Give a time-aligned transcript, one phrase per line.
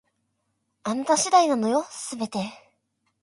[0.83, 1.85] あなた次第なのよ、
[2.17, 2.39] 全て